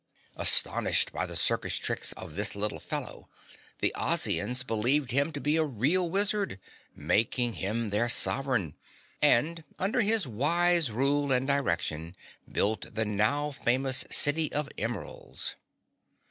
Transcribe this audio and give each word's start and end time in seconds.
Astonished 0.35 1.11
by 1.13 1.27
the 1.27 1.35
circus 1.35 1.77
tricks 1.77 2.11
of 2.13 2.33
this 2.33 2.55
little 2.55 2.79
fellow, 2.79 3.29
the 3.81 3.93
Ozians 3.95 4.65
believing 4.65 5.09
him 5.15 5.31
to 5.31 5.39
be 5.39 5.57
a 5.57 5.63
real 5.63 6.09
wizard, 6.09 6.59
made 6.95 7.31
him 7.35 7.89
their 7.91 8.09
sovereign, 8.09 8.73
and 9.21 9.63
under 9.77 10.01
his 10.01 10.25
wise 10.25 10.89
rule 10.89 11.31
and 11.31 11.45
direction, 11.45 12.15
built 12.51 12.95
the 12.95 13.05
now 13.05 13.51
famous 13.51 14.03
City 14.09 14.51
of 14.53 14.69
Emeralds. 14.75 15.53